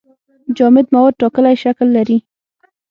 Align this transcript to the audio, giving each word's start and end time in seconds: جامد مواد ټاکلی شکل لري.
جامد 0.55 0.85
مواد 0.93 1.13
ټاکلی 1.21 1.55
شکل 1.63 1.87
لري. 1.97 2.17